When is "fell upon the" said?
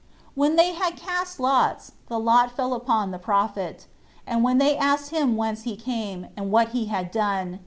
2.55-3.19